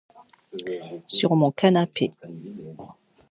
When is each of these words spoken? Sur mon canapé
Sur 1.07 1.35
mon 1.35 1.51
canapé 1.51 2.11